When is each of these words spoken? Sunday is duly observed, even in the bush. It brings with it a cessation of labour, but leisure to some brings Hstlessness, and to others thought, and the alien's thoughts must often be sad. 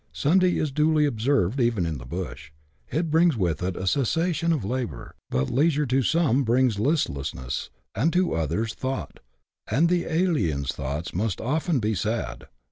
Sunday 0.13 0.57
is 0.57 0.71
duly 0.71 1.05
observed, 1.05 1.59
even 1.59 1.85
in 1.85 1.99
the 1.99 2.07
bush. 2.07 2.49
It 2.89 3.11
brings 3.11 3.37
with 3.37 3.61
it 3.61 3.77
a 3.77 3.85
cessation 3.85 4.51
of 4.51 4.65
labour, 4.65 5.13
but 5.29 5.51
leisure 5.51 5.85
to 5.85 6.01
some 6.01 6.43
brings 6.43 6.77
Hstlessness, 6.77 7.69
and 7.93 8.11
to 8.11 8.33
others 8.33 8.73
thought, 8.73 9.19
and 9.69 9.89
the 9.89 10.05
alien's 10.05 10.71
thoughts 10.71 11.13
must 11.13 11.39
often 11.39 11.79
be 11.79 11.93
sad. 11.93 12.47